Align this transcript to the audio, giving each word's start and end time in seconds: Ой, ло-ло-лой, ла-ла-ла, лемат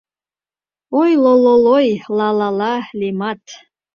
Ой, 0.99 1.11
ло-ло-лой, 1.23 1.87
ла-ла-ла, 2.17 2.73
лемат 2.99 3.41